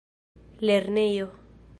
[0.65, 1.27] lernejo